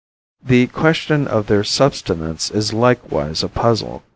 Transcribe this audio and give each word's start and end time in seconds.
The 0.43 0.65
question 0.65 1.27
of 1.27 1.45
their 1.45 1.63
subsistence 1.63 2.49
is 2.49 2.73
likewise 2.73 3.43
a 3.43 3.47
puzzle. 3.47 4.01